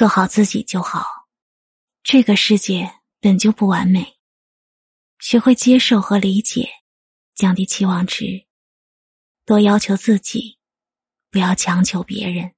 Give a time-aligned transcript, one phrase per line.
[0.00, 1.04] 做好自己就好。
[2.02, 2.90] 这个世界
[3.20, 4.16] 本就不完美。
[5.18, 6.70] 学会接受和理解
[7.34, 8.46] 降低期望值。
[9.44, 10.56] 多要求自己
[11.30, 12.54] 不要强求别人。